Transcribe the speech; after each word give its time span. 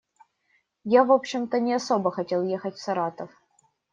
Я, 0.93 1.03
в 1.03 1.11
общем-то, 1.11 1.59
не 1.59 1.75
особо 1.75 2.09
хотел 2.11 2.41
ехать 2.41 2.73
в 2.73 2.81
Саратов. 2.81 3.29